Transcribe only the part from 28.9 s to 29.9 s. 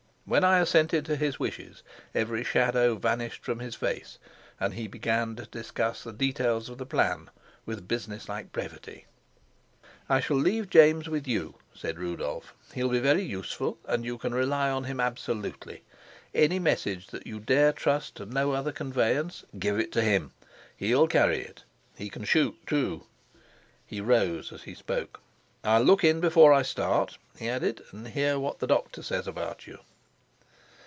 says about you."